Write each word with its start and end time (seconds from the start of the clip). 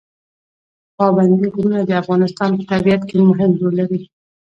پابندی 0.97 1.47
غرونه 1.53 1.79
د 1.85 1.91
افغانستان 2.01 2.49
په 2.57 2.63
طبیعت 2.71 3.01
کې 3.09 3.17
مهم 3.29 3.51
رول 3.61 3.73
لري. 3.81 4.01